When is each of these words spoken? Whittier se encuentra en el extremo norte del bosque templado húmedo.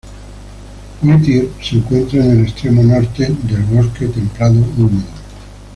Whittier 1.03 1.49
se 1.61 1.75
encuentra 1.75 2.25
en 2.25 2.31
el 2.31 2.41
extremo 2.47 2.81
norte 2.81 3.27
del 3.43 3.61
bosque 3.65 4.07
templado 4.07 4.55
húmedo. 4.75 5.05